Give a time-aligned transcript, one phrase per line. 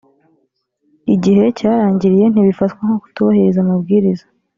[1.13, 4.25] igihe cyarangiriye ntibifatwa nko kutubahiriza amabwiriza